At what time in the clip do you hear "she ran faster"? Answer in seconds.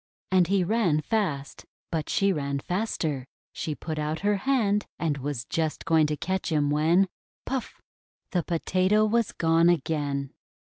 2.09-3.27